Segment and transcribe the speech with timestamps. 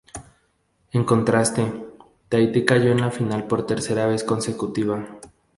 [0.93, 1.71] En contraste,
[2.27, 5.07] Tahití cayó en la final por tercera vez consecutiva.